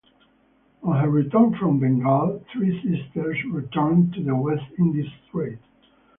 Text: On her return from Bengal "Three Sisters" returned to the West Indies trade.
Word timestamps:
On 0.81 0.99
her 0.99 1.11
return 1.11 1.53
from 1.59 1.79
Bengal 1.79 2.43
"Three 2.51 2.73
Sisters" 2.81 3.37
returned 3.51 4.15
to 4.15 4.23
the 4.23 4.35
West 4.35 4.65
Indies 4.79 5.11
trade. 5.31 5.59